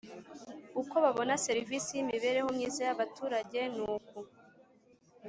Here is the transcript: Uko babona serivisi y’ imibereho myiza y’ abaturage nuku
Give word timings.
Uko 0.81 0.93
babona 1.03 1.33
serivisi 1.45 1.89
y’ 1.93 2.01
imibereho 2.03 2.49
myiza 2.57 2.79
y’ 2.87 2.91
abaturage 2.95 3.59
nuku 3.75 4.19